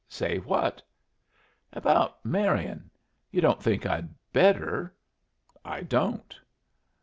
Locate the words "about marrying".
1.73-2.89